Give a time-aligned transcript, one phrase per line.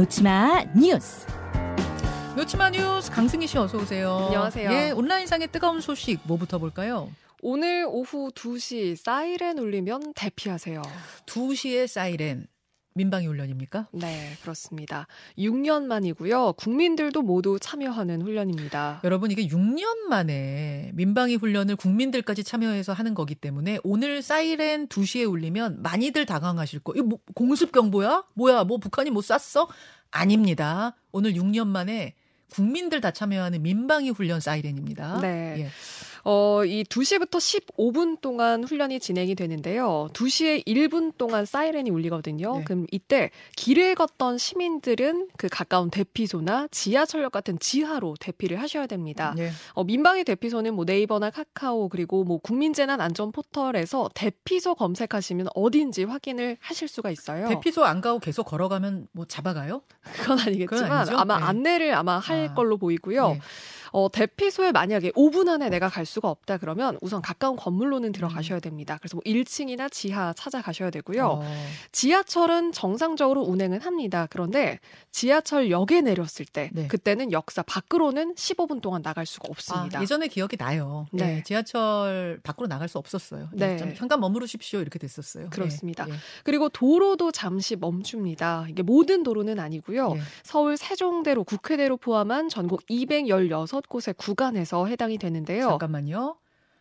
[0.00, 1.26] 놓치마 뉴스.
[2.34, 4.16] 놓치마 뉴스 강승희 씨 어서 오세요.
[4.28, 4.70] 안녕하세요.
[4.72, 7.12] 예, 온라인상의 뜨거운 소식 뭐부터 볼까요?
[7.42, 10.80] 오늘 오후 2시 사이렌 울리면 대피하세요.
[11.26, 12.46] 2시에 사이렌.
[12.94, 13.88] 민방위 훈련입니까?
[13.92, 15.06] 네, 그렇습니다.
[15.38, 16.54] 6년 만이고요.
[16.54, 19.00] 국민들도 모두 참여하는 훈련입니다.
[19.04, 25.82] 여러분 이게 6년 만에 민방위 훈련을 국민들까지 참여해서 하는 거기 때문에 오늘 사이렌 2시에 울리면
[25.82, 26.92] 많이들 당황하실 거.
[26.96, 28.24] 이거 뭐 공습 경보야?
[28.34, 28.64] 뭐야?
[28.64, 29.68] 뭐 북한이 뭐 쐈어?
[30.10, 30.96] 아닙니다.
[31.12, 32.14] 오늘 6년 만에
[32.50, 35.20] 국민들 다 참여하는 민방위 훈련 사이렌입니다.
[35.20, 35.54] 네.
[35.58, 35.70] 예.
[36.24, 40.08] 어, 이 2시부터 15분 동안 훈련이 진행이 되는데요.
[40.12, 42.58] 2시에 1분 동안 사이렌이 울리거든요.
[42.58, 42.64] 네.
[42.64, 49.34] 그럼 이때 길을 걷던 시민들은 그 가까운 대피소나 지하철역 같은 지하로 대피를 하셔야 됩니다.
[49.38, 49.50] 예.
[49.72, 56.56] 어, 민방위 대피소는 뭐 네이버나 카카오 그리고 뭐 국민재난 안전 포털에서 대피소 검색하시면 어딘지 확인을
[56.60, 57.48] 하실 수가 있어요.
[57.48, 59.82] 대피소 안 가고 계속 걸어가면 뭐 잡아가요?
[60.16, 61.20] 그건 아니겠지만 그건?
[61.20, 61.44] 아마 네.
[61.44, 62.54] 안내를 아마 할 아.
[62.54, 63.38] 걸로 보이고요.
[63.94, 63.98] 예.
[63.98, 68.98] 어, 대피소에 만약에 5분 안에 내가 갈 수가 없다 그러면 우선 가까운 건물로는 들어가셔야 됩니다.
[69.00, 71.26] 그래서 뭐 1층이나 지하 찾아가셔야 되고요.
[71.26, 71.66] 어.
[71.92, 74.26] 지하철은 정상적으로 운행은 합니다.
[74.30, 74.78] 그런데
[75.10, 76.86] 지하철 역에 내렸을 때 네.
[76.86, 79.98] 그때는 역사 밖으로는 15분 동안 나갈 수가 없습니다.
[79.98, 81.06] 아, 예전에 기억이 나요.
[81.12, 81.36] 네.
[81.36, 81.42] 네.
[81.44, 83.48] 지하철 밖으로 나갈 수 없었어요.
[83.52, 83.68] 네.
[83.70, 83.76] 네.
[83.76, 85.50] 좀 잠깐 머무르십시오 이렇게 됐었어요.
[85.50, 86.06] 그렇습니다.
[86.08, 86.16] 예, 예.
[86.44, 88.66] 그리고 도로도 잠시 멈춥니다.
[88.68, 90.14] 이게 모든 도로는 아니고요.
[90.16, 90.20] 예.
[90.42, 95.68] 서울 세종대로 국회대로 포함한 전국 216 곳의 구간에서 해당이 되는데요.
[95.68, 96.36] 잠깐만요.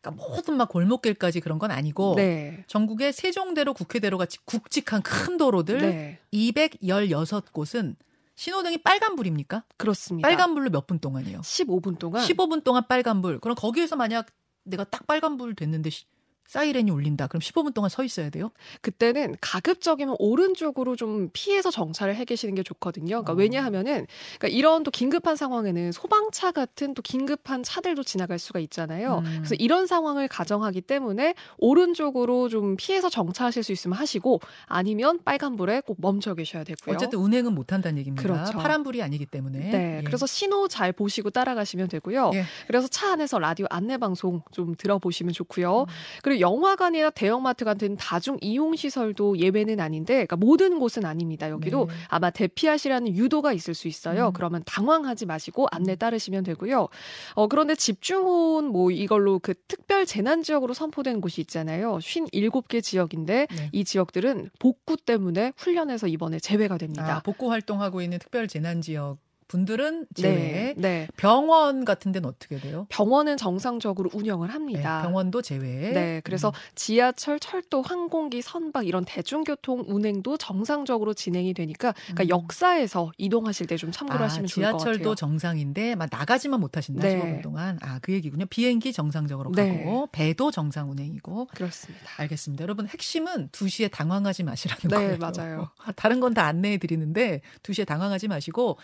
[0.00, 2.64] 그러니까 모든 막 골목길까지 그런 건 아니고 네.
[2.66, 6.18] 전국의 세종대로 국회대로 같이 굵직한 큰 도로들 네.
[6.32, 7.96] 216곳은
[8.34, 9.64] 신호등이 빨간불입니까?
[9.76, 10.26] 그렇습니다.
[10.28, 11.40] 빨간불로 몇 분 동안이요?
[11.40, 13.38] 15분 동안 15분 동안 빨간불.
[13.40, 14.26] 그럼 거기에서 만약
[14.64, 16.04] 내가 딱 빨간불 됐는데 시-
[16.46, 17.28] 사이렌이 울린다.
[17.28, 18.50] 그럼 15분 동안 서 있어야 돼요?
[18.80, 23.22] 그때는 가급적이면 오른쪽으로 좀 피해서 정차를 해 계시는 게 좋거든요.
[23.22, 23.36] 그러니까 어.
[23.36, 24.06] 왜냐하면은
[24.38, 29.22] 그러니까 이런 또 긴급한 상황에는 소방차 같은 또 긴급한 차들도 지나갈 수가 있잖아요.
[29.24, 29.34] 음.
[29.38, 35.96] 그래서 이런 상황을 가정하기 때문에 오른쪽으로 좀 피해서 정차하실 수 있으면 하시고 아니면 빨간불에 꼭
[36.00, 36.94] 멈춰 계셔야 되고요.
[36.94, 38.22] 어쨌든 운행은 못 한다는 얘기입니다.
[38.22, 38.58] 그렇죠.
[38.58, 39.58] 파란불이 아니기 때문에.
[39.70, 40.02] 네, 예.
[40.04, 42.32] 그래서 신호 잘 보시고 따라가시면 되고요.
[42.34, 42.44] 예.
[42.66, 45.32] 그래서 차 안에서 라디오 안내 방송 좀 들어보시면 음.
[45.32, 45.86] 좋고요.
[46.32, 51.50] 그리고 영화관이나 대형마트 같은 다중 이용 시설도 예외는 아닌데, 그러니까 모든 곳은 아닙니다.
[51.50, 51.94] 여기도 네.
[52.08, 54.28] 아마 대피하시라는 유도가 있을 수 있어요.
[54.28, 54.32] 음.
[54.32, 56.88] 그러면 당황하지 마시고 안내 따르시면 되고요.
[57.34, 61.98] 어, 그런데 집중호운 뭐 이걸로 그 특별 재난 지역으로 선포된 곳이 있잖아요.
[61.98, 63.68] 57개 지역인데 네.
[63.72, 67.16] 이 지역들은 복구 때문에 훈련에서 이번에 제외가 됩니다.
[67.16, 69.18] 아, 복구 활동하고 있는 특별 재난 지역
[69.52, 70.34] 분들은 제외.
[70.36, 71.08] 네, 네.
[71.18, 72.86] 병원 같은 데는 어떻게 돼요?
[72.88, 75.02] 병원은 정상적으로 운영을 네, 합니다.
[75.02, 75.92] 병원도 제외.
[75.92, 76.52] 네, 그래서 음.
[76.74, 82.28] 지하철, 철도, 항공기, 선박 이런 대중교통 운행도 정상적으로 진행이 되니까 그러니까 음.
[82.28, 84.78] 역사에서 이동하실 때 좀 참고를 아, 하시면 좋을 것 같아요.
[84.94, 87.02] 지하철도 정상인데 막 나가지만 못하신다.
[87.06, 87.18] 네.
[87.18, 87.78] 15분 동안.
[87.82, 88.46] 아, 그 얘기군요.
[88.46, 89.82] 비행기 정상적으로 네.
[89.84, 91.48] 가고 배도 정상 운행이고.
[91.54, 92.04] 그렇습니다.
[92.18, 92.62] 알겠습니다.
[92.62, 95.18] 여러분 핵심은 2시에 당황하지 마시라는 네, 거예요.
[95.18, 95.70] 맞아요.
[95.96, 98.78] 다른 건 다 안내해 드리는데 2시에 당황하지 마시고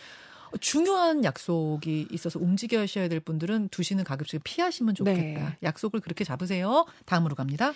[0.60, 5.18] 중요한 약속이 있어서 움직여셔야 될 분들은 2시는 가급적 피하시면 좋겠다.
[5.20, 5.56] 네.
[5.62, 6.86] 약속을 그렇게 잡으세요.
[7.04, 7.72] 다음으로 갑니다.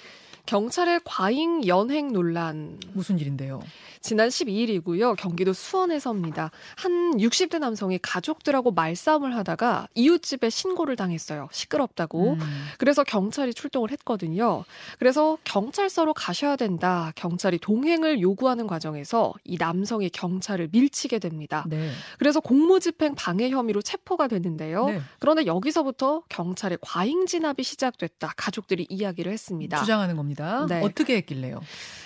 [0.46, 2.78] 경찰의 과잉 연행 논란.
[2.92, 3.62] 무슨 일인데요?
[4.00, 5.14] 지난 12일이고요.
[5.16, 6.50] 경기도 수원에서입니다.
[6.76, 11.48] 한 60대 남성이 가족들하고 말싸움을 하다가 이웃집에 신고를 당했어요.
[11.52, 12.32] 시끄럽다고.
[12.32, 12.40] 음.
[12.78, 14.64] 그래서 경찰이 출동을 했거든요.
[14.98, 17.12] 그래서 경찰서로 가셔야 된다.
[17.14, 21.64] 경찰이 동행을 요구하는 과정에서 이 남성이 경찰을 밀치게 됩니다.
[21.68, 21.90] 네.
[22.18, 24.86] 그래서 공 무집행 방해 혐의로 체포가 됐는데요.
[24.86, 25.00] 네.
[25.18, 28.32] 그런데 여기서부터 경찰의 과잉 진압이 시작됐다.
[28.36, 29.78] 가족들이 이야기를 했습니다.
[29.78, 30.66] 주장하는 겁니다.
[30.68, 30.80] 네.
[30.82, 31.60] 어떻게 했길래요?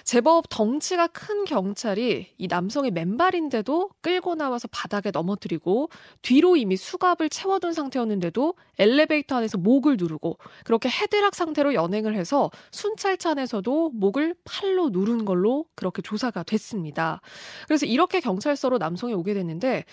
[0.04, 5.88] 제법 덩치가 큰 경찰이 이 남성의 맨발인데도 끌고 나와서 바닥에 넘어뜨리고
[6.22, 13.30] 뒤로 이미 수갑을 채워둔 상태였는데도 엘리베이터 안에서 목을 누르고 그렇게 헤드락 상태로 연행을 해서 순찰차
[13.30, 17.20] 안에서도 목을 팔로 누른 걸로 그렇게 조사가 됐습니다.
[17.66, 19.84] 그래서 이렇게 경찰서로 남성이 오게 됐는데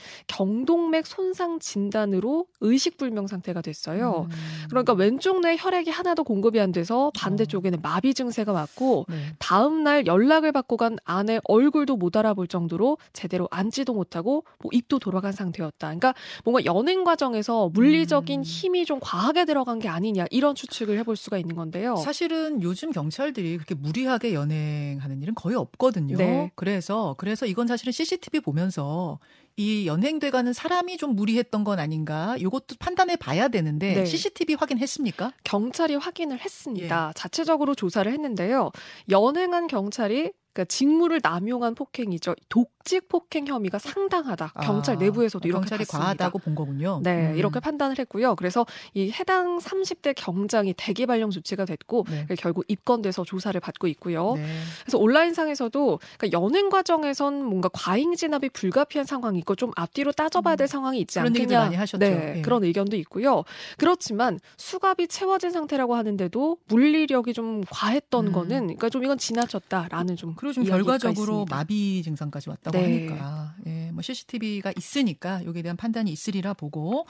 [0.54, 4.28] 경동맥 손상 진단으로 의식불명 상태가 됐어요.
[4.30, 4.38] 음.
[4.70, 9.16] 그러니까 왼쪽 뇌 혈액이 하나도 공급이 안 돼서 반대쪽에는 마비 증세가 왔고 네.
[9.40, 15.00] 다음 날 연락을 받고 간 아내 얼굴도 못 알아볼 정도로 제대로 앉지도 못하고 뭐 입도
[15.00, 15.88] 돌아간 상태였다.
[15.88, 16.14] 그러니까
[16.44, 18.44] 뭔가 연행 과정에서 물리적인 음.
[18.44, 21.96] 힘이 좀 과하게 들어간 게 아니냐 이런 추측을 해볼 수가 있는 건데요.
[21.96, 26.16] 사실은 요즘 경찰들이 그렇게 무리하게 연행하는 일은 거의 없거든요.
[26.18, 26.52] 네.
[26.56, 29.18] 그래서 그래서 이건 사실은 CCTV 보면서
[29.56, 32.36] 이 연행돼가는 사람이 좀 무리했던 건 아닌가?
[32.38, 34.06] 이것도 판단해 봐야 되는데 네.
[34.06, 35.34] CCTV 확인했습니까?
[35.44, 37.10] 경찰이 확인을 했습니다.
[37.10, 37.14] 예.
[37.14, 38.72] 자체적으로 조사를 했는데요.
[39.10, 42.36] 연행한 경찰이 그러니까 직무를 남용한 폭행이죠.
[42.48, 44.54] 독직 폭행 혐의가 상당하다.
[44.62, 46.00] 경찰 아, 내부에서도 이렇게 경찰이 봤습니다.
[46.00, 47.00] 과하다고 본 거군요.
[47.04, 47.38] 네, 음.
[47.38, 48.36] 이렇게 판단을 했고요.
[48.36, 52.28] 그래서 이 해당 30대 경장이 대기 발령 조치가 됐고 네.
[52.38, 54.36] 결국 입건돼서 조사를 받고 있고요.
[54.36, 54.46] 네.
[54.84, 60.66] 그래서 온라인상에서도 그러니까 연행 과정에선 뭔가 과잉 진압이 불가피한 상황이 있고 좀 앞뒤로 따져봐야 될
[60.66, 60.68] 음.
[60.68, 61.60] 상황이 있지 않겠냐.
[61.60, 61.98] 많이 하셨죠.
[61.98, 62.42] 네, 예.
[62.42, 63.44] 그런 의견도 있고요.
[63.78, 68.32] 그렇지만 수갑이 채워진 상태라고 하는데도 물리력이 좀 과했던 음.
[68.32, 71.56] 거는 그러니까 좀 이건 지나쳤다라는 좀 그리고 지금 결과적으로 있습니다.
[71.56, 73.08] 마비 증상까지 왔다고 네.
[73.08, 77.08] 하니까 예, 뭐 CCTV가 있으니까 여기에 대한 판단이 있으리라 보고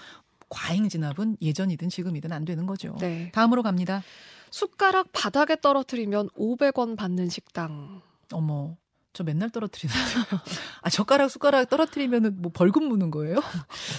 [0.49, 2.95] 과잉 진압은 예전이든 지금이든 안 되는 거죠.
[2.99, 3.31] 네.
[3.33, 4.03] 다음으로 갑니다.
[4.51, 8.01] 숟가락 바닥에 떨어뜨리면 500원 받는 식당.
[8.31, 8.77] 어머.
[9.13, 10.01] 저 맨날 떨어뜨리는데.
[10.81, 13.35] 아, 젓가락, 숟가락 떨어뜨리면은 뭐 벌금 무는 거예요?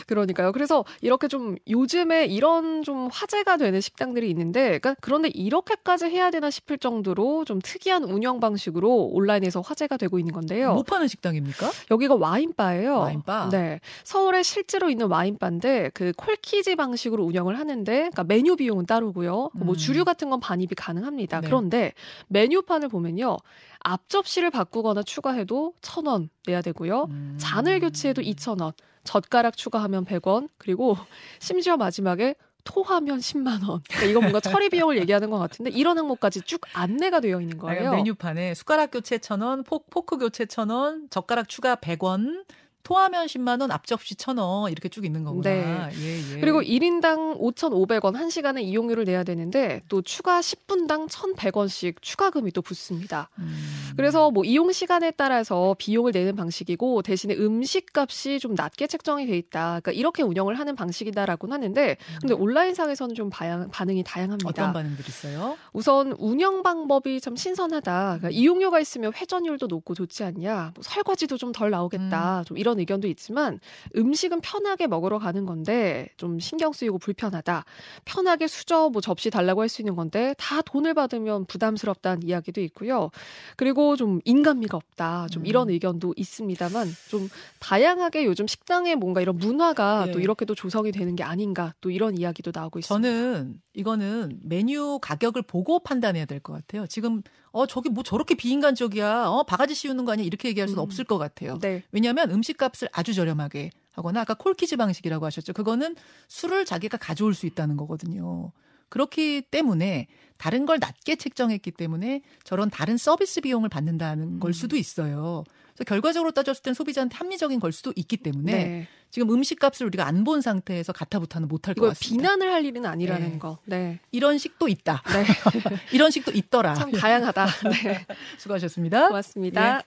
[0.08, 0.50] 그러니까요.
[0.50, 6.50] 그래서 이렇게 좀 요즘에 이런 좀 화제가 되는 식당들이 있는데, 그러니까 그런데 이렇게까지 해야 되나
[6.50, 10.74] 싶을 정도로 좀 특이한 운영 방식으로 온라인에서 화제가 되고 있는 건데요.
[10.74, 11.70] 못 파는 식당입니까?
[11.92, 12.98] 여기가 와인바예요.
[12.98, 13.50] 와인바?
[13.50, 13.80] 네.
[14.02, 19.50] 서울에 실제로 있는 와인바인데 그 콜키지 방식으로 운영을 하는데 그러니까 메뉴 비용은 따르고요.
[19.54, 19.76] 뭐 음.
[19.76, 21.40] 주류 같은 건 반입이 가능합니다.
[21.40, 21.46] 네.
[21.46, 21.92] 그런데
[22.28, 23.36] 메뉴판을 보면요.
[23.84, 27.04] 앞접시를 바꾸거나 추가해도 1,000원 내야 되고요.
[27.10, 27.36] 음.
[27.38, 28.72] 잔을 교체해도 2,000원,
[29.04, 30.96] 젓가락 추가하면 100원, 그리고
[31.38, 32.34] 심지어 마지막에
[32.64, 33.82] 토하면 10만 원.
[33.90, 37.78] 그러니까 이건 뭔가 처리 비용을 얘기하는 것 같은데 이런 항목까지 쭉 안내가 되어 있는 거예요.
[37.78, 42.44] 그러니까 메뉴판에 숟가락 교체 1,000원, 포, 포크 교체 1,000원, 젓가락 추가 100원,
[42.84, 45.50] 토하면 10만 원, 앞접시 1,000원 이렇게 쭉 있는 거구나.
[45.50, 45.90] 네.
[45.98, 46.40] 예, 예.
[46.40, 53.30] 그리고 1인당 5,500원 1시간의 이용료를 내야 되는데 또 추가 10분당 1,100원씩 추가금이 또 붙습니다.
[53.38, 53.56] 음.
[53.96, 59.80] 그래서 뭐 이용 시간에 따라서 비용을 내는 방식이고 대신에 음식값이 좀 낮게 책정이 돼 있다.
[59.80, 64.46] 그러니까 이렇게 운영을 하는 방식이다라고는 하는데 근데 온라인상에서는 좀 바양, 반응이 다양합니다.
[64.46, 64.50] 음.
[64.50, 65.56] 어떤 반응들이 있어요?
[65.72, 68.18] 우선 운영 방법이 참 신선하다.
[68.18, 70.72] 그러니까 이용료가 있으면 회전율도 높고 좋지 않냐.
[70.74, 72.40] 뭐 설거지도 좀 덜 나오겠다.
[72.40, 72.44] 음.
[72.44, 73.60] 좀 이런 의견도 있지만
[73.96, 77.64] 음식은 편하게 먹으러 가는 건데 좀 신경 쓰이고 불편하다.
[78.04, 83.10] 편하게 수저 뭐 접시 달라고 할 수 있는 건데 다 돈을 받으면 부담스럽다는 이야기도 있고요.
[83.56, 85.26] 그리고 좀 인간미가 없다.
[85.30, 85.46] 좀 음.
[85.46, 87.28] 이런 의견도 있습니다만 좀
[87.60, 90.12] 다양하게 요즘 식당에 뭔가 이런 문화가 예.
[90.12, 91.74] 또 이렇게 또 조성이 되는 게 아닌가.
[91.80, 93.08] 또 이런 이야기도 나오고 있습니다.
[93.08, 96.86] 저는 이거는 메뉴 가격을 보고 판단해야 될 것 같아요.
[96.86, 97.22] 지금
[97.52, 99.26] 어 저기 뭐 저렇게 비인간적이야.
[99.28, 100.24] 어 바가지 씌우는 거 아니야.
[100.26, 100.84] 이렇게 얘기할 수는 음.
[100.84, 101.58] 없을 것 같아요.
[101.60, 101.82] 네.
[101.92, 105.52] 왜냐하면 음식값을 아주 저렴하게 하거나 아까 콜키즈 방식이라고 하셨죠.
[105.52, 105.96] 그거는
[106.28, 108.52] 술을 자기가 가져올 수 있다는 거거든요.
[108.88, 110.06] 그렇기 때문에
[110.38, 114.52] 다른 걸 낮게 책정했기 때문에 저런 다른 서비스 비용을 받는다는 걸 음.
[114.52, 115.44] 수도 있어요.
[115.74, 118.88] 그래서 결과적으로 따졌을 땐 소비자한테 합리적인 걸 수도 있기 때문에 네.
[119.14, 122.22] 지금 음식값을 우리가 안 본 상태에서 가타부타는 못할 것 같습니다.
[122.22, 123.38] 비난을 할 일은 아니라는 네.
[123.38, 123.58] 거.
[123.66, 124.00] 네.
[124.10, 125.02] 이런 식도 있다.
[125.06, 125.24] 네.
[125.92, 126.74] 이런 식도 있더라.
[126.74, 127.46] 참 다양하다.
[127.70, 128.06] 네.
[128.38, 129.08] 수고하셨습니다.
[129.08, 129.82] 고맙습니다.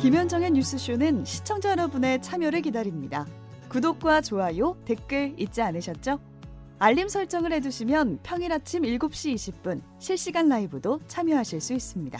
[0.00, 3.24] 김현정의 뉴스쇼는 시청자 여러분의 참여를 기다립니다.
[3.68, 6.18] 구독과 좋아요, 댓글 잊지 않으셨죠?
[6.78, 12.18] 알림 설정을 해두시면 평일 아침 7시 20분 실시간 라이브도 참여하실 수 있습니다.